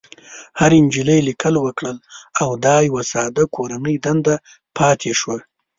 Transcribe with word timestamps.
هرې 0.59 0.77
نجلۍ 0.85 1.19
ليکل 1.29 1.55
وکړل 1.65 1.97
او 2.41 2.49
دا 2.65 2.75
يوه 2.87 3.03
ساده 3.11 3.43
کورنۍ 3.55 3.95
دنده 4.05 4.35
پاتې 4.77 5.11
شوه. 5.19 5.37